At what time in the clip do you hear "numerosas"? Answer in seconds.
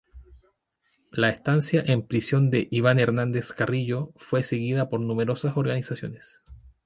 4.99-5.55